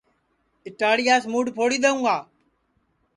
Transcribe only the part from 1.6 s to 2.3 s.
دؔیؤں گا